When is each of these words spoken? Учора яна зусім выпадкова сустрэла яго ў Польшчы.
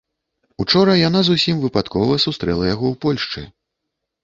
Учора 0.63 0.95
яна 1.07 1.21
зусім 1.29 1.55
выпадкова 1.67 2.19
сустрэла 2.25 2.63
яго 2.73 2.85
ў 2.93 3.03
Польшчы. 3.07 3.41